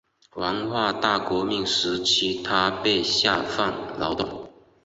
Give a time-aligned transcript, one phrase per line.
[0.33, 4.49] 文化大革命时期他被下放劳动。